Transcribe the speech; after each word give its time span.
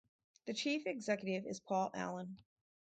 The 0.47 0.55
Chief 0.55 0.87
Executive 0.87 1.45
is 1.45 1.59
Paul 1.59 1.91
Allen. 1.93 2.39